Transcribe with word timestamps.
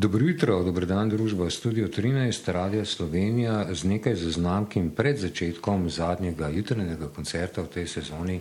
Dobro 0.00 0.26
jutro, 0.26 0.62
dobro 0.64 0.86
dan, 0.86 1.10
družba 1.12 1.50
Studio 1.50 1.88
13, 1.88 2.52
Radio 2.52 2.84
Slovenija 2.84 3.74
z 3.74 3.84
nekaj 3.84 4.14
zaznamkim 4.16 4.90
pred 4.96 5.18
začetkom 5.18 5.90
zadnjega 5.90 6.48
jutranjega 6.48 7.08
koncerta 7.12 7.60
v 7.62 7.68
tej 7.68 7.86
sezoni. 7.86 8.40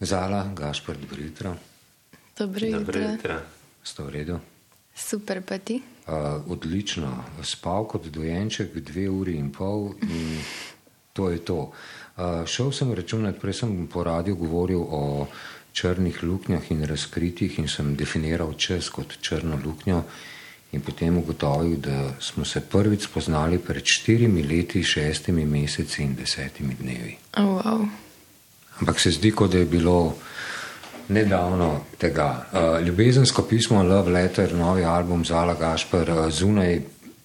Zala, 0.00 0.44
Gašpor, 0.54 0.96
dobro 0.96 1.22
jutro. 1.22 1.56
Dobro 2.38 2.66
jutro. 2.66 3.40
Ste 3.82 4.02
v 4.02 4.10
redu? 4.10 4.38
Super, 4.94 5.42
pa 5.42 5.58
ti? 5.58 5.82
Uh, 6.06 6.46
odlično. 6.46 7.10
Spal 7.42 7.90
kot 7.90 8.06
dojenček 8.06 8.78
dve 8.86 9.08
uri 9.10 9.34
in 9.34 9.50
pol 9.50 9.96
in 10.02 10.38
to 11.12 11.30
je 11.30 11.42
to. 11.42 11.72
Uh, 12.14 12.46
šel 12.46 12.70
sem 12.70 12.94
računati, 12.94 13.40
prej 13.40 13.66
sem 13.66 13.86
po 13.90 14.06
radiju 14.06 14.36
govoril 14.36 14.78
o 14.78 15.26
črnih 15.72 16.22
luknjah 16.22 16.70
in 16.70 16.84
razkritjih 16.84 17.58
in 17.58 17.68
sem 17.68 17.94
definiral 17.96 18.52
čas 18.58 18.88
kot 18.88 19.18
črno 19.20 19.58
luknjo 19.64 20.02
in 20.72 20.80
potem 20.80 21.16
ugotovil, 21.18 21.76
da 21.82 22.14
smo 22.20 22.44
se 22.44 22.60
prvič 22.60 23.08
spoznali 23.08 23.58
pred 23.58 23.82
štirimi 23.84 24.42
leti, 24.42 24.82
šestimi 24.82 25.44
meseci 25.46 26.02
in 26.02 26.14
desetimi 26.14 26.76
dnevi. 26.80 27.16
Oh, 27.36 27.58
wow. 27.58 27.88
Ampak 28.80 29.00
se 29.00 29.10
zdi, 29.10 29.30
kot 29.30 29.50
da 29.50 29.58
je 29.58 29.64
bilo 29.64 30.14
nedavno 31.08 31.80
tega. 31.98 32.46
Uh, 32.52 32.86
ljubezensko 32.86 33.42
pismo 33.42 33.82
Love 33.82 34.12
Letter, 34.12 34.54
novi 34.54 34.84
album 34.84 35.24
Zala 35.24 35.54
Gašpar, 35.54 36.10
uh, 36.10 36.30
zunaj 36.30 36.80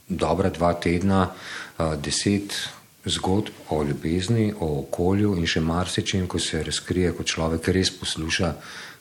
dobra 0.08 0.50
dva 0.50 0.74
tedna, 0.74 1.30
uh, 1.78 1.94
deset 2.02 2.58
zgodb 3.06 3.54
o 3.70 3.84
ljubezni, 3.84 4.54
o 4.60 4.80
okolju 4.80 5.36
in 5.38 5.46
še 5.48 5.62
marsičem, 5.62 6.28
ko 6.28 6.40
se 6.40 6.64
razkrije, 6.64 7.14
ko 7.18 7.24
človek 7.24 7.70
res 7.74 7.92
posluša, 7.94 8.54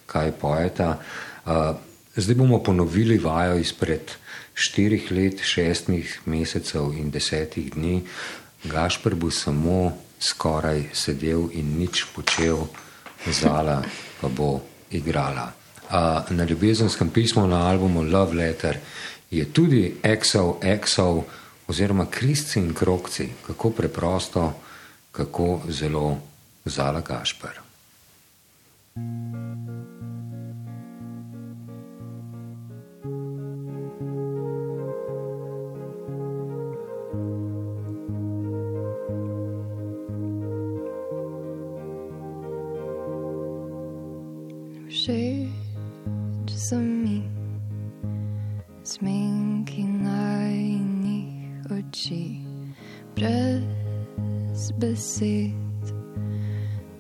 kaj 0.07 0.33
pojeta. 0.41 0.91
Zdaj 2.17 2.37
bomo 2.37 2.61
ponovili 2.63 3.19
vajo 3.19 3.57
izpred 3.59 4.13
štirih 4.55 5.11
let, 5.11 5.41
šestih 5.43 6.21
mesecev 6.27 6.93
in 6.95 7.11
desetih 7.11 7.73
dni. 7.75 8.03
Gašpr 8.65 9.15
bo 9.15 9.31
samo 9.31 9.93
skoraj 10.21 10.89
sedel 10.93 11.51
in 11.53 11.75
nič 11.79 12.07
počel, 12.15 12.65
zala 13.29 13.83
pa 14.21 14.29
bo 14.29 14.61
igrala. 14.91 15.53
Na 16.31 16.45
ljubezenskem 16.49 17.11
pismu 17.11 17.47
na 17.47 17.67
albumu 17.69 18.03
Love 18.03 18.35
Letter 18.35 18.79
je 19.31 19.45
tudi 19.53 19.95
Exo, 20.03 20.59
Exo, 20.63 21.25
oziroma 21.67 22.07
kristci 22.11 22.59
in 22.59 22.75
krokci, 22.75 23.29
kako 23.47 23.71
preprosto, 23.71 24.53
kako 25.13 25.61
zelo 25.69 26.19
zala 26.65 27.01
Gašpar. 27.01 27.61
Všeč 44.89 46.51
sem 46.55 46.85
mi, 47.03 47.19
naj 49.03 49.34
oči, 52.05 52.37
brez 53.17 54.73
besed, 54.79 55.53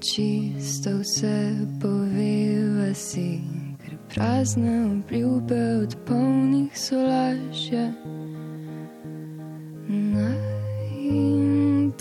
čisto 0.00 0.90
vse 0.98 1.56
poveva 1.80 2.94
si, 2.94 3.40
ker 3.84 3.98
prazne 4.08 4.86
obljube 4.86 5.76
od 5.84 5.96
polnih 6.06 6.78
solažja. 6.78 7.92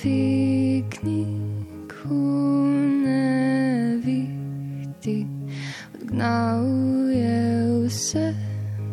Pikniku 0.03 2.19
ne 3.03 3.97
vidi, 4.03 5.27
odgnal 5.95 6.65
je 7.11 7.39
vse 7.85 8.33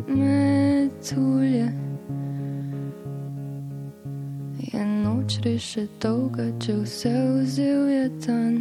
metulje. 0.06 1.89
Noč 5.30 5.62
še 5.62 5.86
dolga, 6.02 6.42
če 6.58 6.72
vse 6.82 7.12
vzel 7.38 7.88
je 7.88 8.10
dan. 8.26 8.54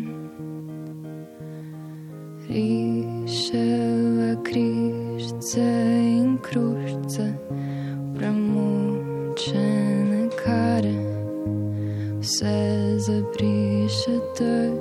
Riševa 2.49 4.35
križce 4.45 5.65
in 6.21 6.37
kružce, 6.45 7.33
premučene 8.17 9.49
kare, 10.37 10.97
vse 12.21 12.57
zabriše 12.99 14.17
tež 14.37 14.78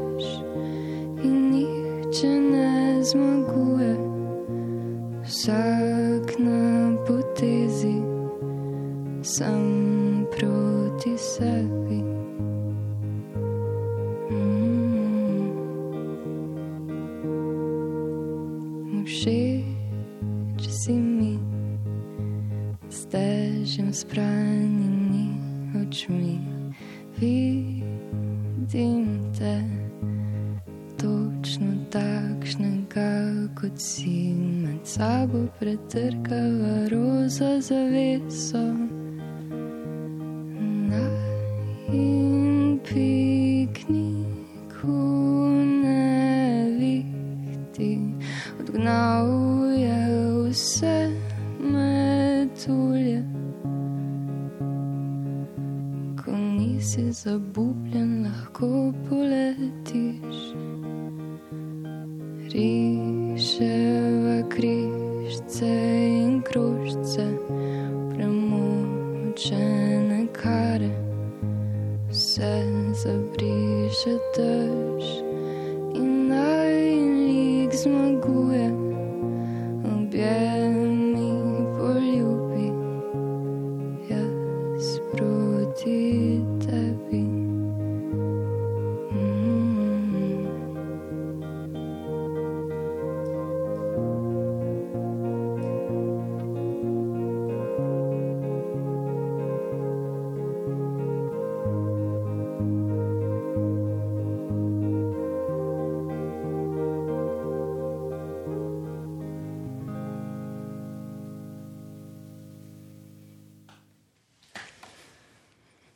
zbranjeni 23.98 25.28
očmi, 25.82 26.38
vidim 27.18 29.06
te 29.38 29.64
točno 31.00 31.72
takšnega, 31.90 33.48
kot 33.60 33.80
si 33.80 34.34
med 34.34 34.86
sabo 34.86 35.46
pretrkava 35.58 36.88
roza 36.90 37.60
zaveso. 37.60 38.87
Premočene 68.10 69.30
kare, 70.32 70.92
vse 72.10 72.54
zabriše 72.92 74.14
tež 74.34 75.27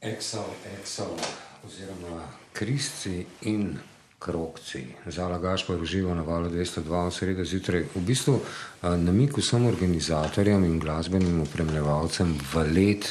Exo, 0.02 0.44
exo, 0.80 1.16
oziroma 1.62 2.26
kristci 2.52 3.24
in 3.40 3.78
krokci. 4.18 4.82
Zala 5.06 5.38
Gašpor 5.38 5.78
uživa 5.82 6.14
na 6.14 6.22
valu 6.22 6.50
202 6.50 7.06
v 7.06 7.12
sredo 7.14 7.44
zjutraj. 7.44 7.84
V 7.94 8.02
bistvu 8.02 8.40
namik 8.82 9.38
vsem 9.38 9.66
organizatorjem 9.66 10.64
in 10.64 10.80
glasbenim 10.82 11.40
upremljevalcem 11.46 12.34
valet 12.50 13.06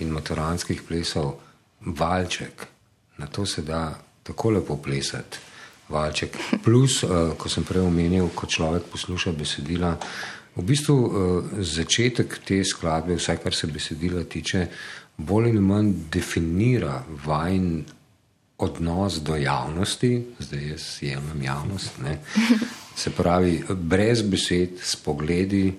in 0.00 0.08
maturanskih 0.08 0.80
plesov 0.88 1.34
valček. 1.84 2.64
Na 3.20 3.26
to 3.26 3.44
se 3.46 3.60
da 3.62 4.00
tako 4.22 4.56
lepo 4.56 4.80
plesati. 4.80 5.36
Valček. 5.92 6.38
Plus, 6.64 7.04
ko 7.36 7.48
sem 7.48 7.64
prej 7.64 7.84
omenil, 7.84 8.30
ko 8.32 8.48
človek 8.48 8.88
posluša 8.88 9.36
besedila, 9.36 9.98
V 10.52 10.60
bistvu 10.68 10.96
začetek 11.64 12.34
te 12.44 12.58
skladbe, 12.60 13.16
vsaj 13.16 13.38
kar 13.40 13.54
se 13.56 13.66
besedila 13.72 14.20
tiče, 14.28 14.66
bolj 15.16 15.50
ali 15.50 15.60
manj 15.60 15.92
definira 16.12 17.02
vajen 17.24 17.84
odnos 18.58 19.20
do 19.22 19.36
javnosti, 19.36 20.26
zdaj 20.38 20.68
jaz 20.68 20.98
jemljem 21.00 21.42
javnost, 21.42 21.98
ne? 22.02 22.18
se 22.96 23.10
pravi, 23.10 23.62
brez 23.70 24.22
besed, 24.22 24.78
s 24.82 24.96
pogledi 24.96 25.72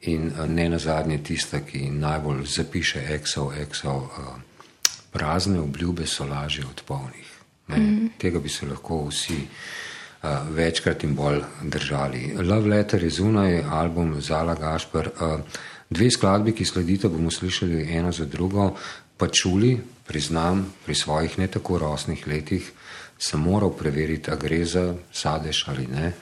in 0.00 0.26
uh, 0.26 0.44
ne 0.48 0.68
na 0.68 0.78
zadnje 0.78 1.18
tista, 1.22 1.60
ki 1.60 1.90
najbolj 1.90 2.44
zapiše 2.46 3.00
exo, 3.16 3.50
exo, 3.62 3.94
uh, 3.96 4.90
prazne 5.12 5.60
obljube 5.60 6.06
so 6.06 6.24
lažje 6.24 6.64
od 6.66 6.82
polnih. 6.86 7.32
Mm. 7.68 8.08
Tega 8.18 8.38
bi 8.38 8.48
se 8.48 8.66
lahko 8.66 9.06
vsi 9.08 9.38
uh, 9.40 10.28
večkrat 10.50 11.04
in 11.04 11.14
bolj 11.14 11.40
držali. 11.62 12.36
Love 12.42 12.68
Letter 12.68 13.02
je 13.04 13.10
zunaj, 13.10 13.62
album 13.70 14.20
Zala 14.20 14.54
Gašpr. 14.54 15.08
Uh, 15.08 15.40
dve 15.90 16.10
skladbi, 16.10 16.52
ki 16.52 16.64
sledite, 16.64 17.08
bomo 17.08 17.30
slišali 17.30 17.86
eno 17.96 18.12
za 18.12 18.24
drugo, 18.24 18.74
pa 19.16 19.28
čuli, 19.28 19.78
priznam, 20.06 20.66
pri 20.84 20.94
svojih 20.94 21.38
ne 21.38 21.46
tako 21.46 21.78
rosnih 21.78 22.26
letih 22.26 22.72
sem 23.18 23.40
moral 23.40 23.72
preveriti, 23.72 24.30
a 24.30 24.36
gre 24.36 24.64
za 24.64 24.94
sadež 25.12 25.64
ali 25.68 25.86
ne. 25.86 26.12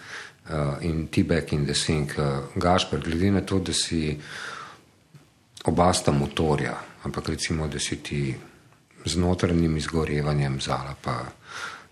Uh, 0.44 0.76
in 0.84 1.08
T-Back 1.08 1.52
in 1.52 1.64
the 1.64 1.74
Sink. 1.74 2.18
Uh, 2.18 2.44
Gašpr, 2.54 3.00
glede 3.00 3.30
na 3.30 3.40
to, 3.40 3.58
da 3.58 3.72
si 3.72 4.12
oba 5.64 5.92
sta 5.92 6.12
motorja, 6.12 6.76
ampak 7.04 7.28
recimo, 7.28 7.68
da 7.68 7.78
si 7.78 7.96
ti 8.02 8.34
z 9.04 9.16
notranjim 9.16 9.76
izgorevanjem 9.76 10.60
zala 10.60 10.94
pa 11.00 11.24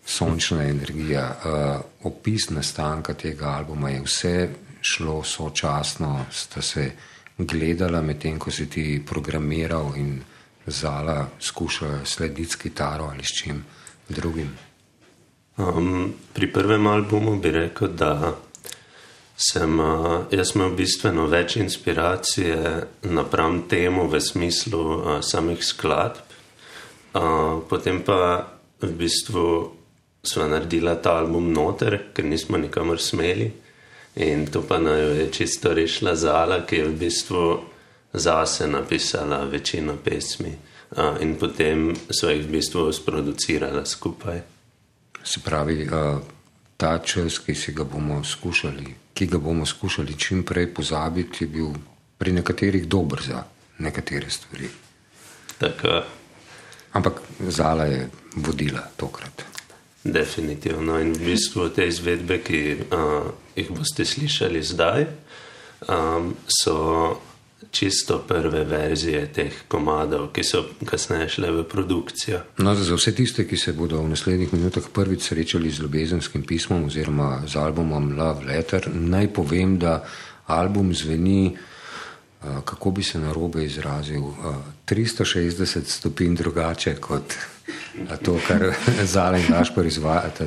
sončna 0.05 0.69
energija. 0.69 1.25
Uh, 1.33 1.81
opis 2.13 2.51
nastanka 2.51 3.15
tega 3.15 3.57
albuma 3.57 3.91
je 3.91 4.03
vse 4.05 4.49
šlo 4.83 5.23
sočasno, 5.25 6.27
sta 6.31 6.63
se 6.63 6.91
gledala 7.39 8.03
medtem, 8.03 8.39
ko 8.39 8.51
si 8.51 8.69
ti 8.71 9.03
programiral 9.07 9.97
in 9.97 10.21
zala 10.67 11.29
skušala 11.41 12.05
slediti 12.05 12.51
s 12.51 12.57
kitaro 12.57 13.05
ali 13.05 13.25
s 13.25 13.35
čim 13.43 13.65
drugim. 14.09 14.51
Um, 15.57 16.15
pri 16.33 16.53
prvem 16.53 16.87
albumu 16.87 17.37
bi 17.41 17.51
rekel, 17.51 17.89
da 17.89 18.37
sem 19.37 19.81
uh, 19.81 20.25
jaz 20.31 20.55
imel 20.55 20.71
bistveno 20.77 21.27
več 21.27 21.57
inspiracije 21.57 22.57
napram 23.03 23.63
temu 23.69 24.07
v 24.09 24.21
smislu 24.21 24.81
uh, 24.81 25.21
samih 25.21 25.65
skladb. 25.65 26.23
Uh, 27.13 27.61
potem 27.69 28.01
pa 28.01 28.49
v 28.81 28.93
bistvu 28.97 29.45
smo 30.23 30.47
naredili 30.49 30.95
ta 31.03 31.19
album 31.19 31.53
noter, 31.53 31.99
ker 32.15 32.25
nismo 32.25 32.57
nikamor 32.57 33.01
smeli. 33.01 33.51
In 34.15 34.47
to 34.47 34.63
pa 34.63 34.79
naj 34.79 35.01
je 35.01 35.31
čisto 35.33 35.73
rešila 35.75 36.15
Zala, 36.17 36.67
ki 36.67 36.77
je 36.77 36.89
v 36.89 36.97
bistvu 36.97 37.61
zase 38.13 38.67
napisala 38.69 39.45
večino 39.45 39.97
pesmi 39.97 40.53
uh, 40.53 41.17
in 41.21 41.37
potem 41.41 41.95
so 42.11 42.29
jih 42.29 42.45
v 42.45 42.51
bistvu 42.59 42.93
sproducirala 42.93 43.87
skupaj. 43.87 44.43
Se 45.25 45.41
pravi, 45.41 45.89
uh, 45.89 46.21
ta 46.77 46.99
čas, 46.99 47.39
ki, 47.39 47.55
ga 47.73 47.85
skušali, 48.25 48.95
ki 49.15 49.27
ga 49.27 49.39
bomo 49.39 49.67
skušali 49.67 50.19
čim 50.19 50.43
prej 50.45 50.75
pozabiti, 50.75 51.45
je 51.45 51.49
bil 51.49 51.73
pri 52.19 52.33
nekaterih 52.33 52.89
dober 52.89 53.23
za 53.23 53.45
nekatere 53.79 54.31
stvari. 54.31 54.69
Tako. 55.59 56.03
Ampak 56.93 57.23
Zala 57.49 57.85
je 57.85 58.11
vodila 58.37 58.83
tokrat. 58.97 59.52
Definitivno. 60.05 60.99
In 60.99 61.13
v 61.15 61.31
bistvu 61.33 61.69
te 61.71 61.87
izvedbe, 61.87 62.41
ki 62.43 62.63
uh, 62.75 63.29
jih 63.55 63.69
boste 63.71 64.05
slišali 64.05 64.63
zdaj, 64.63 65.07
um, 65.87 66.35
so 66.51 67.21
čisto 67.71 68.19
prve 68.29 68.65
verzije 68.65 69.33
teh 69.33 69.53
komadov, 69.69 70.33
ki 70.35 70.45
so 70.45 70.65
kasneje 70.85 71.29
šle 71.29 71.51
v 71.51 71.65
produkcijo. 71.65 72.43
No, 72.59 72.75
za 72.75 72.99
vse 72.99 73.15
tiste, 73.15 73.47
ki 73.49 73.57
se 73.57 73.73
bodo 73.73 74.03
v 74.03 74.11
naslednjih 74.13 74.53
minutah 74.53 74.85
prvič 74.93 75.31
srečali 75.31 75.71
z 75.71 75.87
ljubezenskim 75.87 76.43
pismom 76.43 76.85
oziroma 76.91 77.47
z 77.47 77.57
albumom 77.57 78.13
Love 78.19 78.45
Letter, 78.45 78.91
naj 78.93 79.33
povem, 79.33 79.79
da 79.79 80.03
album 80.47 80.95
zveni. 80.95 81.57
Kako 82.43 82.91
bi 82.91 83.03
se 83.03 83.19
na 83.23 83.33
robe 83.33 83.65
izrazil? 83.65 84.35
360 84.87 85.87
stopinj 85.87 86.35
drugače 86.35 86.95
kot 86.95 87.39
to, 88.23 88.39
kar 88.47 88.73
Zala 89.05 89.39
in 89.39 89.47
Gašpor 89.49 89.87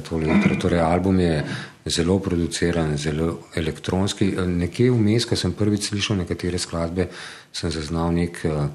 tole 0.09 0.27
jutro. 0.27 0.55
Torej, 0.55 0.79
album 0.79 1.19
je 1.19 1.43
zelo 1.85 2.19
produciran, 2.19 2.97
zelo 2.97 3.39
elektronski. 3.55 4.31
Nekje 4.47 4.91
vmes, 4.91 5.25
ko 5.25 5.35
sem 5.35 5.53
prvič 5.53 5.89
slišal 5.89 6.17
nekatere 6.23 6.57
skladbe, 6.57 7.07
sem 7.53 7.71
zaznal 7.71 8.13
nek 8.13 8.41
uh, 8.45 8.65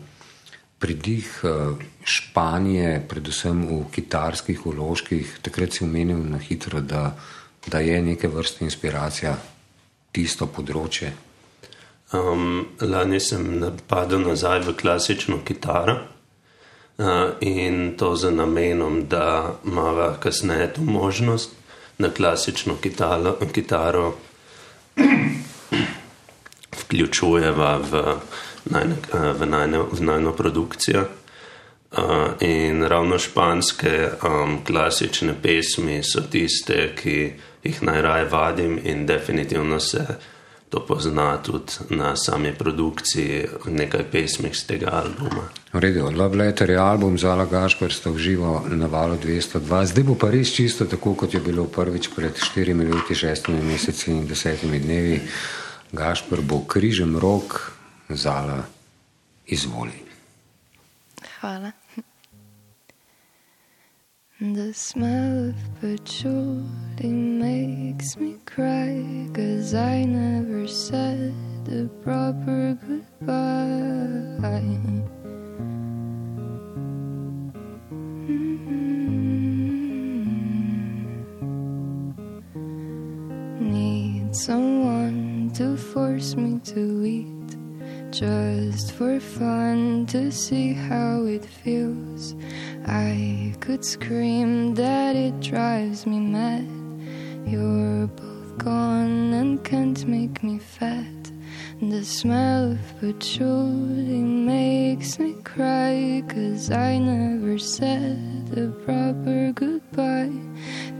pridih 0.78 1.28
uh, 1.44 1.78
Španije, 2.04 3.00
predvsem 3.08 3.66
v 3.66 3.82
kitarskih 3.92 4.66
uložkih. 4.66 5.38
Takrat 5.42 5.74
si 5.74 5.84
omenil 5.84 6.22
na 6.24 6.38
hitro, 6.38 6.80
da, 6.80 7.10
da 7.66 7.80
je 7.80 8.02
neke 8.02 8.28
vrste 8.28 8.64
inspiracija 8.64 9.36
tisto 10.12 10.46
področje. 10.46 11.12
Um, 12.10 12.66
lani 12.82 13.20
sem 13.22 13.44
napadel 13.60 14.24
nazaj 14.24 14.64
v 14.66 14.74
klasično 14.74 15.44
kitaro. 15.46 16.00
Eh, 17.00 17.30
in 17.40 17.96
to 17.96 18.16
z 18.16 18.30
namenom, 18.30 19.08
da 19.08 19.54
ima 19.64 20.14
kasneje 20.20 20.72
to 20.72 20.80
možnost, 20.80 21.50
da 21.98 22.10
klasično 22.10 22.76
kitalo, 22.82 23.36
kitaro 23.54 24.14
vključujeva 26.82 27.80
v 27.90 28.16
najno 30.00 30.32
produkcijo. 30.32 31.04
Uh, 31.92 31.98
in 32.40 32.82
ravno 32.82 33.18
španske 33.18 34.08
um, 34.22 34.64
klasične 34.64 35.34
pesmi 35.42 36.02
so 36.02 36.20
tiste, 36.30 36.92
ki 37.02 37.32
jih 37.62 37.82
najraje 37.82 38.24
vadim, 38.24 38.80
in 38.84 39.06
definitivno 39.06 39.80
se 39.80 40.06
to 40.70 40.86
pozna 40.86 41.42
tudi 41.42 41.72
na 41.90 42.16
sami 42.16 42.54
produkciji 42.54 43.46
nekaj 43.66 44.04
pesmi 44.10 44.54
z 44.54 44.66
tega 44.66 44.90
albuma. 45.02 45.50
V 45.72 45.78
redu, 45.78 46.10
Love 46.10 46.36
Letter 46.36 46.70
je 46.70 46.78
album 46.78 47.18
za 47.18 47.32
Ala 47.32 47.44
Gašpor, 47.44 47.92
sta 47.92 48.10
uživo 48.10 48.62
na 48.70 48.86
valu 48.86 49.18
202. 49.18 49.84
Zdaj 49.84 50.04
bo 50.04 50.14
pa 50.14 50.30
res 50.30 50.54
čisto 50.54 50.86
tako, 50.86 51.14
kot 51.14 51.34
je 51.34 51.40
bilo 51.40 51.66
prvič 51.66 52.10
pred 52.14 52.34
4 52.38 52.74
leti, 52.74 53.14
6 53.14 53.50
meseci 53.62 54.10
in 54.10 54.28
10 54.28 54.78
dnevi. 54.78 55.20
Gašpor 55.92 56.40
bo 56.40 56.62
križem 56.66 57.18
rok, 57.18 57.72
Zala 58.10 58.62
izvoli. 59.46 59.94
Hvala. 61.40 61.79
The 64.42 64.72
smell 64.72 65.50
of 65.50 65.54
patchouli 65.82 66.62
makes 67.02 68.16
me 68.16 68.38
cry 68.46 69.28
Cause 69.34 69.74
I 69.74 70.04
never 70.04 70.66
said 70.66 71.34
a 71.68 71.84
proper 72.02 72.78
goodbye 72.80 73.36
mm-hmm. 74.40 75.00
Need 83.60 84.34
someone 84.34 85.50
to 85.56 85.76
force 85.76 86.34
me 86.34 86.60
to 86.60 87.04
eat 87.04 87.56
Just 88.10 88.92
for 88.92 89.20
fun 89.20 90.06
to 90.06 90.32
see 90.32 90.72
how 90.72 91.24
it 91.24 91.44
feels 91.44 92.34
I 92.86 93.54
could 93.60 93.84
scream 93.84 94.74
that 94.74 95.16
it 95.16 95.40
drives 95.40 96.06
me 96.06 96.18
mad. 96.18 96.68
You're 97.46 98.06
both 98.06 98.58
gone 98.58 99.32
and 99.32 99.62
can't 99.64 100.06
make 100.06 100.42
me 100.42 100.58
fat. 100.58 101.20
The 101.80 102.04
smell 102.04 102.72
of 102.72 103.00
patchouli 103.00 104.20
makes 104.20 105.18
me 105.18 105.34
cry, 105.44 106.22
cause 106.28 106.70
I 106.70 106.98
never 106.98 107.58
said 107.58 108.50
a 108.56 108.68
proper 108.84 109.52
goodbye. 109.52 110.32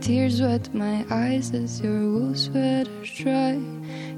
Tears 0.01 0.41
wet 0.41 0.73
my 0.73 1.05
eyes 1.11 1.53
as 1.53 1.81
your 1.81 2.01
wool 2.11 2.35
sweater's 2.35 3.11
dry. 3.11 3.59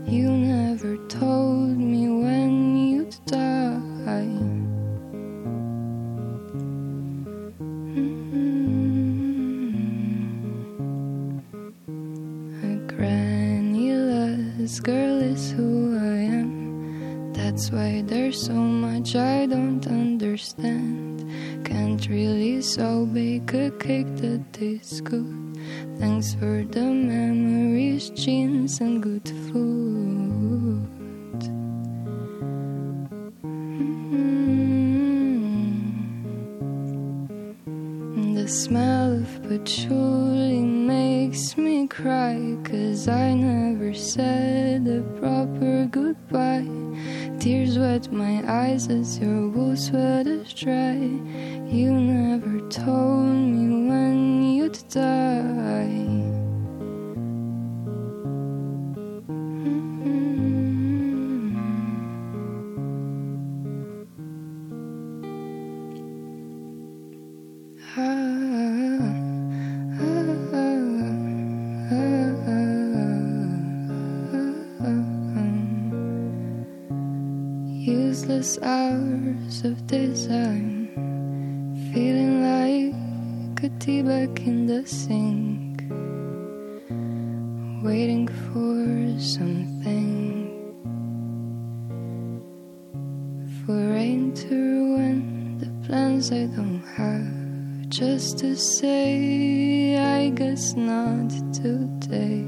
You 0.05 0.31
never 0.31 0.97
told 1.07 1.77
me 1.77 2.07
when 2.07 2.77
you'd 2.77 3.17
die. 3.25 4.72
girl 14.83 15.21
is 15.21 15.51
who 15.51 15.97
I 15.97 16.17
am. 16.41 17.31
That's 17.31 17.71
why 17.71 18.03
there's 18.05 18.39
so 18.45 18.53
much 18.53 19.15
I 19.15 19.45
don't 19.45 19.87
understand. 19.87 21.23
Can't 21.63 22.05
really 22.09 22.61
so 22.61 23.05
bake 23.05 23.53
a 23.53 23.71
cake 23.71 24.13
that 24.17 24.43
tastes 24.51 24.99
good. 24.99 25.57
Thanks 25.99 26.33
for 26.33 26.65
the 26.65 26.83
memories, 26.83 28.09
jeans, 28.09 28.81
and 28.81 29.01
good 29.01 29.29
food. 29.47 30.83
Mm-hmm. 33.41 34.33
The 38.35 38.47
smell 38.49 39.13
of 39.21 39.43
patchouli 39.47 40.59
makes 40.59 41.55
me 41.55 41.72
cry, 41.93 42.57
cause 42.63 43.07
I 43.07 43.35
never 43.35 43.93
said 43.93 44.87
a 44.87 45.01
proper 45.19 45.85
goodbye. 45.91 46.67
Tears 47.39 47.77
wet 47.77 48.11
my 48.11 48.43
eyes 48.47 48.87
as 48.87 49.19
your 49.19 49.47
wool 49.49 49.77
sweat 49.77 50.25
is 50.25 50.51
dry. 50.53 50.95
You 51.69 51.91
never 51.91 52.67
told 52.69 53.02
Useless 77.85 78.57
hours 78.61 79.65
of 79.65 79.85
design. 79.87 80.87
Feeling 81.91 82.41
like 82.41 83.61
a 83.61 83.69
tea 83.77 84.01
bag 84.01 84.39
in 84.39 84.67
the 84.67 84.87
sink, 84.87 85.83
waiting 87.83 88.29
for 88.29 89.19
something 89.19 90.47
for 93.65 93.75
rain 93.75 94.33
to 94.33 94.55
ruin 94.55 95.57
the 95.57 95.67
plans 95.85 96.31
I 96.31 96.45
don't 96.45 96.81
have. 96.95 97.89
Just 97.89 98.39
to 98.39 98.55
say, 98.55 99.97
I 99.97 100.29
guess 100.29 100.73
not 100.75 101.31
today. 101.51 102.45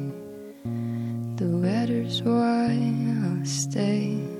The 1.36 1.58
weather's 1.62 2.22
why 2.24 2.72
I'll 3.22 3.46
stay. 3.46 4.35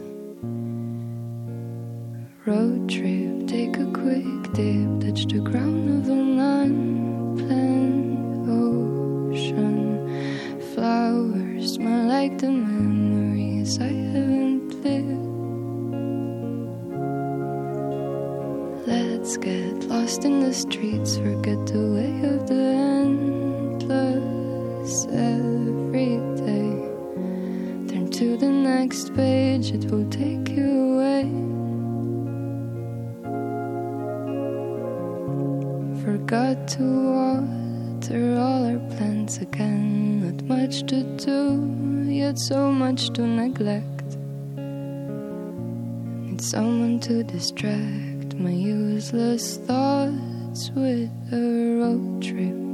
Road 2.46 2.88
trip, 2.88 3.48
take 3.48 3.76
a 3.78 3.86
quick 3.86 4.54
dip, 4.54 5.00
touch 5.02 5.26
the 5.26 5.40
ground 5.40 5.90
of 5.90 6.08
an 6.12 6.38
unplanned 6.38 8.18
ocean. 8.48 10.08
Flowers 10.76 11.74
smell 11.74 12.08
like 12.08 12.38
the 12.38 12.52
memories 12.52 13.80
I 13.80 13.86
haven't 13.86 14.76
lived. 14.84 15.26
Let's 18.86 19.38
get 19.38 19.86
lost 19.86 20.24
in 20.24 20.42
the 20.42 20.54
streets, 20.54 21.18
forget 21.18 21.66
the 21.66 21.80
way 21.96 22.22
of 22.30 22.46
the 22.46 22.62
endless 23.82 25.06
every 25.08 26.20
day. 26.46 26.78
Turn 27.90 28.08
to 28.12 28.38
the 28.38 28.52
next 28.52 29.16
page, 29.16 29.72
it 29.72 29.86
will 29.86 30.08
take 30.12 30.50
you 30.50 30.95
Forgot 36.36 36.68
to 36.68 36.84
water 36.84 38.38
all 38.38 38.66
our 38.66 38.80
plants 38.98 39.38
again. 39.38 40.20
Not 40.20 40.44
much 40.44 40.84
to 40.88 41.02
do, 41.16 42.04
yet 42.12 42.38
so 42.38 42.74
much 42.74 43.08
to 43.12 43.26
neglect. 43.26 44.18
Need 46.28 46.42
someone 46.42 47.00
to 47.08 47.24
distract 47.24 48.36
my 48.36 48.50
useless 48.50 49.56
thoughts 49.60 50.72
with 50.76 51.10
a 51.32 51.80
road 51.80 52.22
trip. 52.22 52.65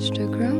Instagram. 0.00 0.59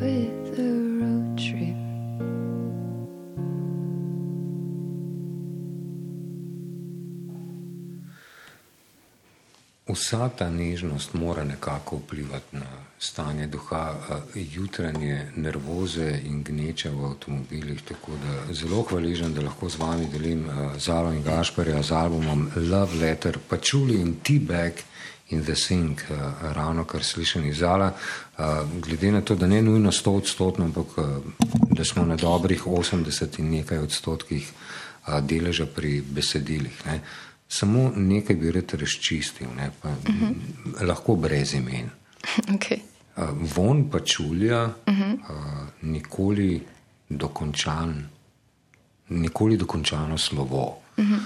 With 0.00 0.58
a 0.58 0.72
road 1.00 1.38
trip. 1.38 1.76
Vsa 9.88 10.28
ta 10.28 10.50
nežnost 10.50 11.14
mora 11.14 11.44
nekako 11.44 11.96
vplivati 11.96 12.56
na 12.56 12.66
stanje 12.98 13.46
duha, 13.46 13.94
jutranje 14.34 15.30
nervoze 15.36 16.20
in 16.24 16.42
gneče 16.42 16.90
v 16.90 17.04
avtomobilih. 17.04 17.82
Tako 17.82 18.12
da 18.12 18.54
zelo 18.54 18.82
hvaležen, 18.82 19.34
da 19.34 19.42
lahko 19.42 19.68
z 19.68 19.78
vami 19.78 20.06
delim 20.12 20.44
Zalo 20.78 21.12
in 21.12 21.22
Gašparja 21.22 21.82
z 21.82 21.92
albumom 21.92 22.50
Love 22.56 22.94
Letter, 23.00 23.38
Pačuli 23.48 24.00
in 24.00 24.14
T-Bag 24.22 24.72
in 25.28 25.44
The 25.44 25.56
Sink, 25.56 26.00
eh, 26.10 26.14
ravno 26.52 26.84
kar 26.84 27.04
slišani 27.04 27.52
Zala. 27.52 27.92
Glede 28.80 29.12
na 29.12 29.20
to, 29.20 29.34
da 29.34 29.46
ne 29.46 29.62
nujno 29.62 29.92
100 29.92 30.10
odstotno, 30.10 30.64
ampak 30.64 30.86
da 31.70 31.84
smo 31.84 32.04
na 32.04 32.16
dobrih 32.16 32.66
80 32.66 33.38
in 33.38 33.50
nekaj 33.50 33.78
odstotkih 33.78 34.52
deleža 35.22 35.66
pri 35.66 36.00
besedilih. 36.00 36.86
Ne. 36.86 37.00
Samo 37.48 37.92
nekaj 37.96 38.36
bi 38.36 38.50
rad 38.50 38.74
razčistil, 38.74 39.48
ne, 39.56 39.70
pa, 39.82 39.88
uh 39.88 39.96
-huh. 39.96 40.86
lahko 40.86 41.16
brez 41.16 41.54
imen. 41.54 41.90
Okay. 42.56 42.78
Von 43.56 43.90
pačulja, 43.90 44.64
uh 44.64 44.72
-huh. 44.86 45.14
uh, 45.14 45.20
nikoli 45.82 46.62
dokončan, 47.08 48.08
nikoli 49.08 49.56
dokončano 49.56 50.18
slovo. 50.18 50.78
Uh 50.96 51.04
-huh. 51.04 51.18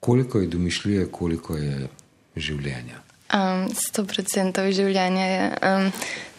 Koliko 0.00 0.38
je 0.38 0.46
domišljije, 0.46 1.06
koliko 1.06 1.56
je 1.56 1.88
življenja? 2.36 3.00
Um, 3.32 3.68
procentov 4.06 4.68
življenja 4.76 5.26
je. 5.26 5.44
Um, 5.64 5.90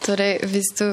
torej, 0.05 0.39
v 0.45 0.51
bistvu, 0.59 0.89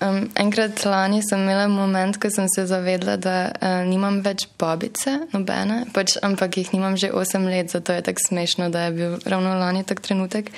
Um, 0.00 0.30
enkrat 0.34 0.80
lani 0.88 1.18
sem 1.20 1.42
imela 1.44 1.66
moment, 1.68 2.16
ko 2.16 2.30
sem 2.32 2.46
se 2.48 2.62
zavedla, 2.64 3.18
da 3.20 3.34
uh, 3.52 3.82
nimam 3.84 4.22
več 4.24 4.46
babice, 4.56 5.12
nobene, 5.34 5.82
pač, 5.92 6.14
ampak 6.24 6.56
jih 6.56 6.70
nimam 6.72 6.96
že 6.96 7.10
8 7.12 7.44
let, 7.52 7.68
zato 7.68 7.92
je 7.92 8.06
tako 8.06 8.24
smešno, 8.24 8.70
da 8.72 8.86
je 8.86 8.94
bil 8.96 9.18
ravno 9.28 9.52
lani 9.60 9.84
tak 9.84 10.00
trenutek. 10.00 10.48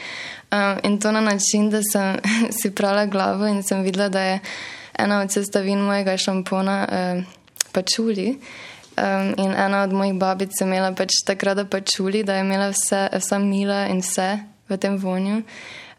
Um, 0.55 0.79
in 0.87 1.01
to 1.03 1.11
na 1.11 1.25
način, 1.27 1.73
da 1.75 1.83
sem 1.83 2.23
si 2.61 2.71
prala 2.71 3.09
glavo 3.11 3.51
in 3.51 3.65
sem 3.67 3.83
videla, 3.83 4.07
da 4.09 4.23
je 4.23 4.39
ena 5.03 5.19
od 5.25 5.35
sestavin 5.35 5.83
mojega 5.83 6.15
šampona 6.17 6.79
uh, 6.87 7.25
pačuli. 7.75 8.37
Um, 8.97 9.35
in 9.39 9.55
ena 9.57 9.83
od 9.83 9.93
mojih 9.93 10.15
babic 10.15 10.51
je 10.61 10.67
imela 10.67 10.93
pač 10.93 11.11
takrat 11.27 11.71
pačuli, 11.71 12.23
da 12.25 12.35
je 12.35 12.41
imela 12.41 12.69
vse, 12.69 13.09
vsa 13.13 13.39
mila 13.39 13.87
in 13.89 14.03
vse 14.05 14.39
v 14.69 14.77
tem 14.77 14.97
vonju. 14.97 15.43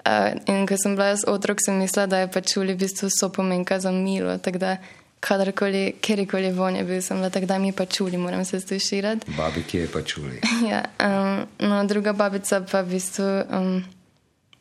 Uh, 0.05 0.35
in 0.45 0.67
ko 0.67 0.77
sem 0.77 0.93
bila 0.95 1.07
jaz 1.13 1.23
otrok, 1.27 1.57
sem 1.65 1.79
mislila, 1.79 2.05
da 2.07 2.19
je 2.21 2.27
pač 2.31 2.57
uli 2.57 2.75
v 2.75 2.83
bistvu 2.85 3.09
so 3.09 3.31
pomenka 3.33 3.79
za 3.79 3.91
milo. 3.91 4.37
Tako 4.37 4.61
da, 4.61 4.75
kadarkoli, 5.19 5.95
kjerkoli 6.01 6.51
vonje 6.53 6.83
bil, 6.83 7.01
sem 7.01 7.17
bila 7.17 7.31
tako, 7.33 7.49
da 7.49 7.57
mi 7.57 7.71
pač 7.71 8.01
uli, 8.01 8.17
moram 8.17 8.45
se 8.45 8.59
stuširati. 8.59 9.33
Babi, 9.37 9.63
ki 9.63 9.77
je 9.77 9.87
pač 9.89 10.17
uli. 10.17 10.37
ja, 10.71 10.83
um, 11.01 11.47
no, 11.65 11.81
druga 11.89 12.13
babica 12.13 12.61
pa 12.61 12.85
v 12.85 12.97
bistvu. 12.97 13.31
Um, 13.49 13.75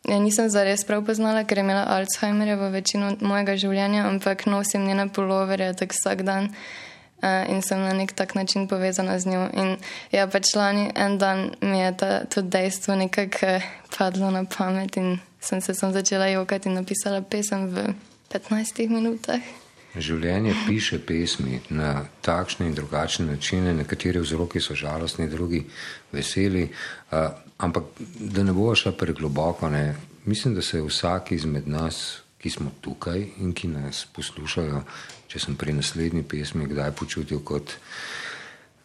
Ja, 0.03 0.17
nisem 0.19 0.49
zares 0.51 0.83
prav 0.83 1.05
poznala, 1.07 1.45
ker 1.47 1.61
je 1.61 1.63
imela 1.63 1.85
Alzheimerja 1.95 2.57
v 2.59 2.73
večino 2.75 3.13
mojega 3.23 3.55
življenja, 3.55 4.01
ampak 4.09 4.49
nosim 4.51 4.83
njene 4.83 5.05
poloverje 5.15 5.69
tako 5.79 5.95
vsak 5.95 6.25
dan 6.27 6.49
uh, 6.49 6.57
in 7.49 7.63
sem 7.63 7.81
na 7.81 7.93
nek 7.93 8.13
tak 8.13 8.35
način 8.35 8.69
povezana 8.69 9.19
z 9.19 9.27
njo. 9.27 9.49
In 9.55 9.77
ja, 10.13 10.27
pač 10.27 10.55
lani 10.55 10.91
en 10.95 11.19
dan 11.19 11.51
mi 11.61 11.79
je 11.79 11.97
ta, 11.97 12.25
to 12.25 12.43
dejstvo 12.43 12.95
nekako 12.95 13.47
uh, 13.47 13.63
padlo 13.99 14.31
na 14.31 14.45
pamet 14.45 14.97
in 14.97 15.19
sem 15.41 15.61
se 15.61 15.75
sem 15.75 15.93
začela 15.93 16.27
jokati 16.27 16.69
in 16.69 16.75
napisala 16.75 17.23
pesem 17.23 17.69
v 17.69 17.95
15 18.33 18.89
minutah. 18.89 19.41
Življenje 19.93 20.55
piše 20.67 20.99
pesmi 21.05 21.61
na 21.71 22.07
takšne 22.25 22.67
in 22.67 22.75
drugačne 22.75 23.27
načine, 23.27 23.75
nekateri 23.77 24.23
vzroki 24.23 24.61
so 24.61 24.75
žalostni, 24.75 25.29
drugi 25.29 25.67
veseli. 26.13 26.71
Uh, 27.11 27.29
ampak 27.59 28.01
da 28.17 28.43
ne 28.43 28.53
bo 28.57 28.73
šla 28.75 28.93
pregloboko, 28.93 29.69
ne, 29.69 29.95
mislim, 30.25 30.55
da 30.55 30.63
se 30.63 30.81
vsak 30.81 31.33
izmed 31.33 31.69
nas, 31.69 32.23
ki 32.43 32.51
smo 32.51 32.73
tukaj 32.81 33.21
in 33.39 33.53
ki 33.55 33.69
nas 33.69 34.07
poslušajo, 34.17 34.83
če 35.33 35.41
sem 35.41 35.57
pri 35.57 35.73
naslednji 35.73 36.27
pesmi, 36.29 36.67
kdaj 36.69 36.91
počutil 36.93 37.41
kot 37.41 37.73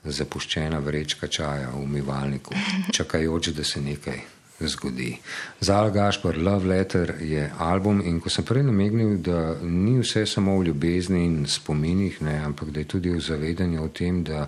zapuščena 0.07 0.79
vrečka 0.79 1.27
čaja 1.27 1.73
v 1.73 1.81
umivalniku, 1.83 2.55
čakajoč, 2.97 3.51
da 3.51 3.65
se 3.67 3.81
nekaj 3.83 4.21
zgodi. 4.63 5.09
Zala 5.59 5.91
Gašpar, 5.91 6.37
Love 6.39 6.71
Letter 6.71 7.17
je 7.21 7.51
album 7.59 7.99
in 7.99 8.21
ko 8.23 8.31
sem 8.31 8.47
prej 8.47 8.63
namignil, 8.63 9.17
da 9.19 9.57
ni 9.61 9.97
vse 9.99 10.23
samo 10.25 10.55
v 10.57 10.69
ljubezni 10.69 11.25
in 11.25 11.43
spominih, 11.51 12.21
ne, 12.23 12.39
ampak 12.47 12.71
da 12.71 12.79
je 12.79 12.91
tudi 12.95 13.11
v 13.11 13.21
zavedanju 13.21 13.83
o 13.83 13.91
tem, 13.91 14.23
da 14.23 14.47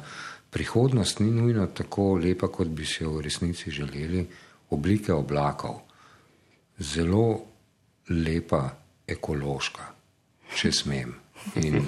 prihodnost 0.50 1.20
ni 1.20 1.30
nujno 1.36 1.68
tako 1.76 2.14
lepa, 2.18 2.48
kot 2.48 2.72
bi 2.72 2.88
si 2.88 3.04
jo 3.04 3.18
v 3.20 3.28
resnici 3.28 3.72
želeli, 3.76 4.26
oblike 4.72 5.14
oblakov. 5.14 5.82
Zelo 6.80 7.42
lepa, 8.10 8.64
ekološka, 9.08 9.92
če 10.56 10.72
smem. 10.72 11.14
In 11.56 11.82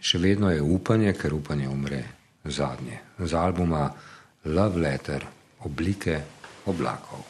še 0.00 0.18
vedno 0.18 0.50
je 0.50 0.62
upanje, 0.62 1.12
ker 1.12 1.34
upanje 1.34 1.68
umre 1.68 2.02
zadnje. 2.44 3.00
Z 3.18 3.34
albuma 3.34 3.88
Love 4.44 4.80
Letter, 4.80 5.26
oblike 5.64 6.20
oblakov. 6.66 7.24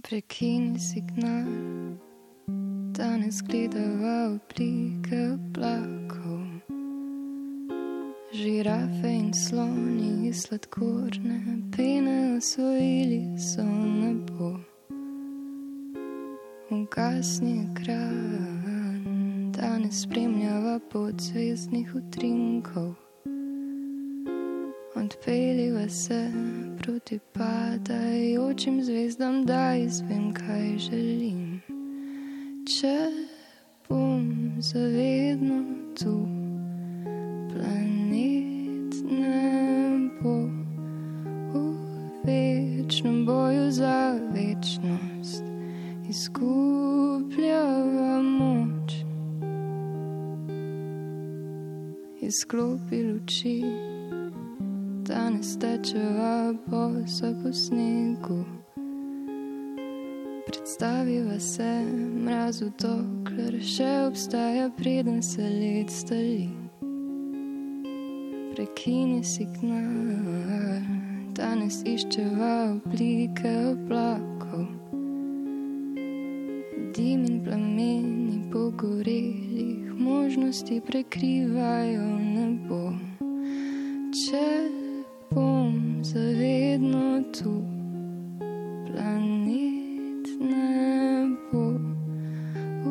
Prekini 0.00 0.78
signal, 0.80 1.50
danes 2.96 3.42
gledava 3.42 4.32
oblike 4.32 5.18
oblakov. 5.34 6.46
Žirafe 8.32 9.10
in 9.10 9.34
sloni 9.34 10.32
sladkorne 10.32 11.58
pene 11.76 12.36
osvojili 12.38 13.38
so 13.38 13.66
nebo. 13.66 14.69
Ugasni 16.90 17.52
ekran, 17.70 19.52
danes 19.54 20.00
spremljava 20.02 20.80
pot 20.90 21.20
zvezdnih 21.20 21.92
utrinkov. 21.94 22.94
Odpeljiva 24.94 25.88
se 25.88 26.32
proti 26.78 27.18
padajočim 27.32 28.82
zvezdam, 28.82 29.46
da 29.46 29.74
izvem, 29.74 30.34
kaj 30.34 30.78
želim. 30.78 31.62
Če 32.66 32.98
bom 33.88 34.50
zavedno 34.58 35.62
tu, 35.94 36.16
planet 37.52 37.99
izklopi 52.22 53.02
luči 53.02 53.62
danes 55.08 55.56
tečeva 55.58 56.54
bosa 56.66 57.32
po 57.42 57.52
snegu. 57.52 58.44
Predstaviva 60.46 61.38
se 61.40 61.70
mrazu, 62.24 62.70
dokler 62.78 63.56
še 63.64 63.88
obstaja, 64.08 64.68
preden 64.76 65.22
se 65.22 65.42
let 65.42 65.90
stali. 65.90 66.48
Prekini 68.52 69.24
signal, 69.24 70.84
danes 71.32 71.80
iščeva 71.88 72.54
oblike 72.74 73.54
oblakov. 73.72 74.66
Dim 76.94 77.24
in 77.24 77.40
plameni 77.46 78.42
pogorelih 78.52 79.49
možnosti 80.00 80.80
prekrivajo 80.86 82.18
nebo. 82.18 82.92
Če 84.10 84.48
bom 85.30 86.00
zavedno 86.02 87.22
tu, 87.36 87.62
planet 88.88 90.26
ne 90.40 91.28
bo 91.52 91.64
v 92.84 92.86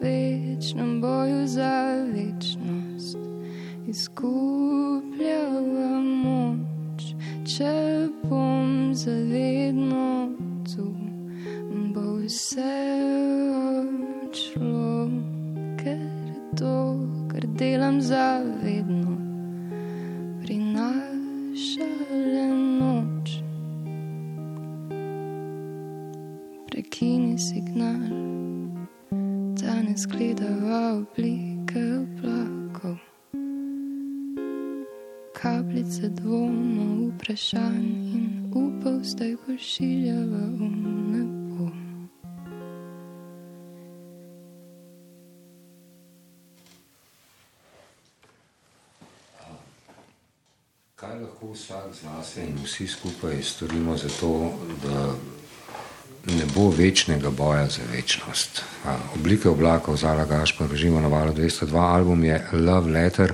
večnem 0.00 1.00
boju 1.00 1.46
za 1.46 2.06
večnost, 2.14 3.18
izgubljava 3.86 6.00
moč, 6.00 7.14
če 7.44 8.08
bom 8.22 8.94
zavedno 8.94 10.30
tu, 10.64 11.05
delam 17.58 18.00
zavedno. 18.00 19.26
prekini 26.96 27.38
signal, 27.38 28.08
danes 29.60 30.06
gledava 30.06 30.96
oblike 30.96 31.80
oblakov. 32.00 32.96
Kapljice 35.34 36.08
dvoma, 36.08 37.10
vprašanj 37.12 37.90
in 38.16 38.52
upov 38.54 39.00
zdaj 39.02 39.36
pošiljava 39.46 40.44
v 40.58 41.25
Lahko 51.16 51.52
vsak 51.52 52.02
nas 52.04 52.36
in 52.36 52.58
vsi 52.64 52.86
skupaj 52.86 53.42
storimo 53.42 53.96
za 53.96 54.08
to, 54.20 54.52
da 54.84 55.14
ne 56.34 56.44
bo 56.54 56.68
večnega 56.70 57.30
boja 57.30 57.68
za 57.68 57.82
večnost. 57.92 58.62
Oblike 59.14 59.48
oblakov 59.48 59.96
Zala 59.96 60.24
Gašpar, 60.24 60.74
živo 60.74 61.00
na 61.00 61.08
valu 61.08 61.32
202, 61.32 61.76
album 61.76 62.24
je 62.24 62.46
Love 62.52 62.90
Letter. 62.90 63.32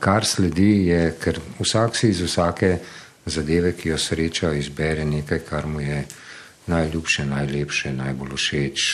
Kar 0.00 0.24
sledi 0.24 0.86
je, 0.86 1.16
ker 1.20 1.40
vsak 1.58 1.96
si 1.96 2.08
iz 2.08 2.20
vsake 2.20 2.78
zadeve, 3.26 3.72
ki 3.76 3.88
jo 3.88 3.98
sreča, 3.98 4.52
izbere 4.52 5.04
nekaj, 5.04 5.38
kar 5.38 5.66
mu 5.66 5.80
je 5.80 6.06
najljubše, 6.66 7.26
najlepše, 7.26 7.92
najbolj 7.92 8.32
všeč. 8.36 8.86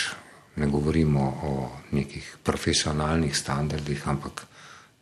Ne 0.56 0.66
govorimo 0.66 1.28
o 1.42 1.70
nekih 1.92 2.36
profesionalnih 2.42 3.36
standardih, 3.36 4.08
ampak 4.08 4.46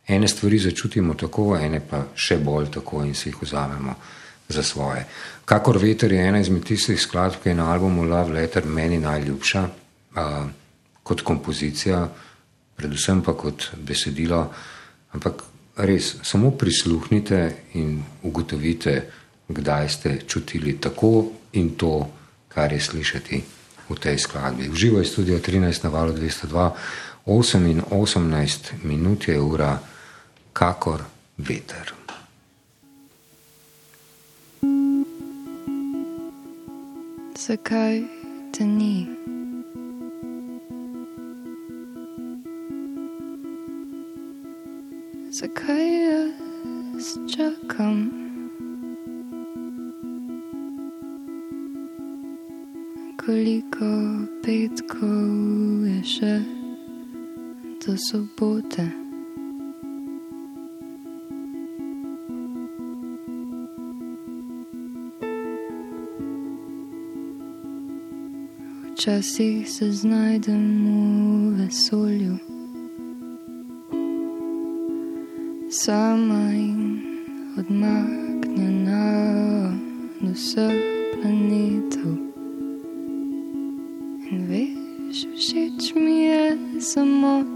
ene 0.07 0.27
stvari 0.27 0.59
začutimo 0.59 1.13
tako, 1.13 1.55
ene 1.57 1.79
pa 1.79 2.03
še 2.15 2.37
bolj 2.37 2.71
tako 2.77 3.03
in 3.03 3.15
si 3.15 3.29
jih 3.29 3.41
vzamemo 3.41 3.95
za 4.49 4.63
svoje. 4.63 5.05
Kakor 5.45 5.77
veter 5.77 6.11
je 6.11 6.27
ena 6.27 6.39
izmed 6.39 6.65
tistih 6.67 6.99
skladb, 7.01 7.41
ki 7.43 7.49
je 7.49 7.55
na 7.55 7.71
albumu 7.71 8.03
Love 8.03 8.33
Letter 8.33 8.65
meni 8.65 8.99
najljubša 8.99 9.63
uh, 9.63 10.45
kot 11.03 11.21
kompozicija, 11.21 12.07
predvsem 12.75 13.21
pa 13.23 13.33
kot 13.33 13.69
besedilo. 13.77 14.45
Ampak 15.13 15.43
res, 15.77 16.15
samo 16.23 16.51
prisluhnite 16.51 17.39
in 17.79 18.01
ugotovite, 18.23 19.01
kdaj 19.47 19.89
ste 19.89 20.17
čutili 20.27 20.77
tako 20.81 21.31
in 21.53 21.75
to, 21.77 22.09
kar 22.47 22.73
je 22.73 22.79
slišati 22.79 23.43
v 23.89 23.95
tej 23.99 24.17
skladbi. 24.17 24.69
Uživo 24.69 24.99
je 24.99 25.05
studio 25.05 25.39
13 25.39 25.83
na 25.83 25.89
valu 25.89 26.13
202, 26.13 26.69
8 27.25 27.71
in 27.71 27.81
18 27.81 28.83
minut 28.83 29.27
je 29.27 29.39
ura, 29.39 29.79
kakor 30.53 31.05
veter. 31.37 31.93
zakaj 37.47 38.03
te 38.51 38.63
ni. 38.65 39.07
Zakaj 45.29 45.87
jaz 46.07 47.07
čakam? 47.35 47.97
Koliko 53.25 53.91
petkov 54.43 55.87
je 55.87 56.01
še 56.15 56.35
do 57.83 57.97
sobote? 57.97 59.02
Včasih 68.93 69.69
se 69.69 69.91
znajdem 69.91 70.85
v 70.85 71.65
vesolju, 71.65 72.37
sama 75.69 76.53
in 76.53 77.01
odmaknjena 77.57 79.05
od 80.21 80.29
vseh 80.37 80.77
planetov. 81.17 82.21
In 84.29 84.45
veš, 84.45 85.25
všeč 85.41 85.97
mi 85.97 86.29
je 86.29 86.57
samo 86.77 87.52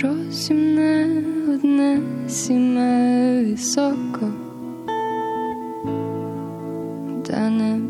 A 0.00 0.02
prosim, 0.02 0.74
ne 0.74 1.22
odnesi 1.54 2.54
me 2.54 3.42
visoko, 3.44 4.26
da 7.28 7.50
ne 7.50 7.80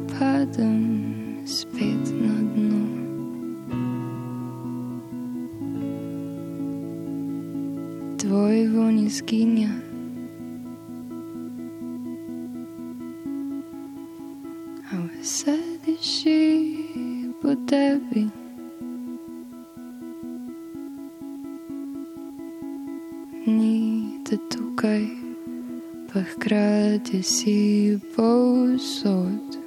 si 27.22 27.98
povsod. 28.16 29.60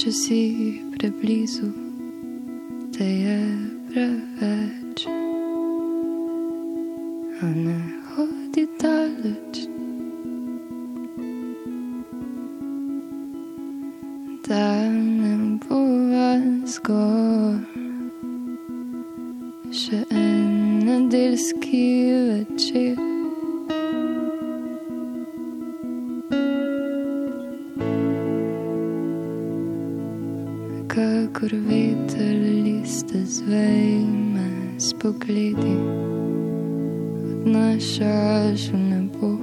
če 0.00 0.10
si 0.16 0.44
preblizu, 0.94 1.66
te 2.96 3.04
je 3.04 3.40
preveč. 3.90 5.02
A 7.44 7.50
ne 7.52 7.76
hodi 8.14 8.64
daleč. 8.80 9.60
Da 14.48 14.64
ne 14.88 15.34
bova 15.66 16.32
zgor, 16.64 17.60
nedeljski 21.10 22.12
večer. 22.28 22.96
kakor 30.88 31.50
veter 31.52 32.36
liste 32.64 33.24
zvejme 33.24 34.78
s 34.78 34.94
pogledi, 34.94 35.76
odnašaš 37.24 38.70
v 38.72 38.76
nebo. 38.76 39.38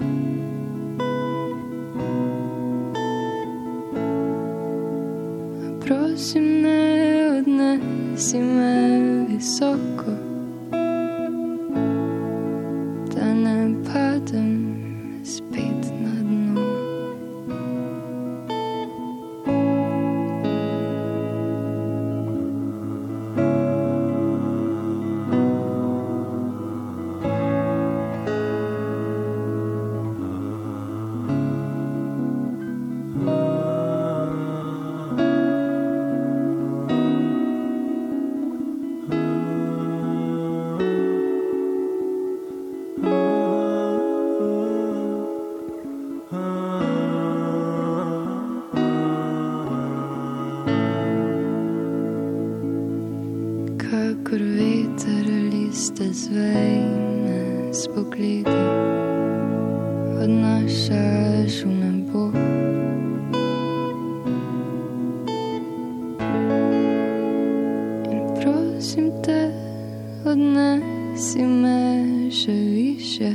Prosim, 5.82 6.62
ne 6.62 7.30
odnesi 7.40 8.40
me 8.40 9.26
visoko, 9.30 10.27
kakor 53.78 54.42
veter 54.42 55.26
liste 55.52 56.14
zvejme 56.14 57.74
s 57.74 57.88
pogledi, 57.88 58.64
odnašaš 60.24 61.64
v 61.64 61.70
nebo. 61.70 62.24
In 68.10 68.20
prosim 68.42 69.12
te, 69.24 69.54
odnesi 70.26 71.46
me 71.46 71.80
še 72.32 72.52
više. 72.52 73.32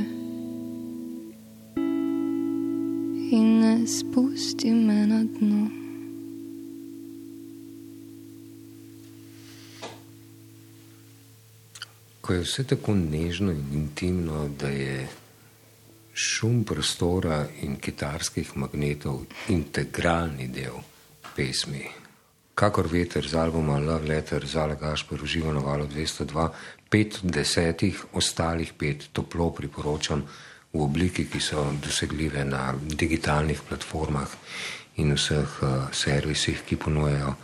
In 3.31 3.59
ne 3.59 3.87
spusti 3.87 4.71
Ko 12.33 12.37
je 12.37 12.45
vse 12.47 12.63
tako 12.65 12.93
nežno 12.97 13.51
in 13.51 13.65
intimno, 13.77 14.47
da 14.59 14.67
je 14.67 15.07
šum 16.13 16.63
prostora 16.63 17.43
in 17.61 17.75
kitarskih 17.77 18.55
magnetov 18.57 19.19
integralni 19.53 20.47
del 20.47 20.79
pesmi. 21.35 21.83
Kakor 22.55 22.89
veter 22.89 23.29
z 23.29 23.37
albuma 23.37 23.77
Love 23.77 24.09
Letter, 24.09 24.47
Zala 24.47 24.73
Gašpor 24.73 25.21
uživa 25.21 25.53
na 25.53 25.61
valu 25.61 25.85
202, 25.85 26.49
pet 26.89 27.19
desetih, 27.21 28.01
ostalih 28.13 28.73
pet 28.73 29.11
toplo 29.13 29.51
priporočam 29.53 30.25
v 30.73 30.81
obliki, 30.81 31.29
ki 31.29 31.39
so 31.39 31.69
dosegljive 31.85 32.49
na 32.49 32.73
digitalnih 32.73 33.61
platformah 33.69 34.37
in 34.97 35.13
vseh 35.13 35.61
uh, 35.61 35.85
servisih, 35.93 36.65
ki 36.65 36.81
ponujajo 36.81 37.37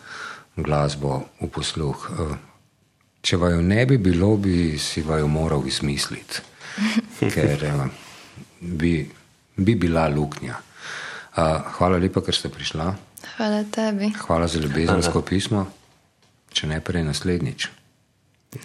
glasbo 0.58 1.28
v 1.42 1.54
posluh. 1.54 2.10
Uh, 2.10 2.49
Če 3.22 3.38
vaju 3.38 3.62
ne 3.62 3.86
bi 3.86 3.98
bilo, 3.98 4.36
bi 4.38 4.78
si 4.80 5.02
vaju 5.02 5.28
moral 5.28 5.68
izmisliti, 5.68 6.42
ker 7.34 7.66
uh, 7.68 7.86
bi, 8.60 8.94
bi 9.56 9.76
bila 9.76 10.08
luknja. 10.08 10.56
Hvala 11.78 12.00
lepa, 12.00 12.24
ker 12.26 12.36
ste 12.36 12.50
prišla. 12.52 12.88
Hvala 13.36 13.64
tebi. 13.72 14.12
Hvala 14.20 14.48
za 14.48 14.60
ljubezensko 14.60 15.22
pismo, 15.22 15.66
če 16.52 16.68
ne 16.68 16.82
prej 16.84 17.06
naslednjič. 17.08 17.70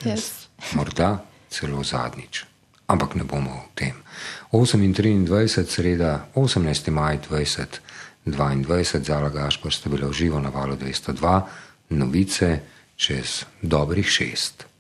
Yes. 0.03 0.49
Morda 0.75 1.19
celo 1.51 1.85
zadnjič. 1.85 2.45
Ampak 2.87 3.15
ne 3.15 3.25
bomo 3.25 3.51
o 3.51 3.69
tem. 3.75 3.95
28. 4.53 5.65
sreda, 5.67 6.27
18. 6.35 6.91
maj 6.91 7.19
2022, 7.31 9.05
Zala 9.05 9.29
Gašpor 9.29 9.75
ste 9.75 9.89
bili 9.89 10.07
v 10.07 10.13
živo 10.13 10.41
na 10.41 10.49
valu 10.49 10.77
202, 10.77 11.41
novice 11.91 12.61
čez 12.97 13.45
dobrih 13.63 14.07
šest. 14.07 14.74